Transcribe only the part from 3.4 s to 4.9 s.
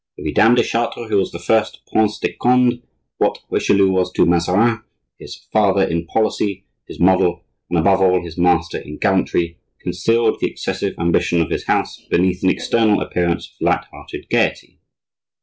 Richelieu was to Mazarin,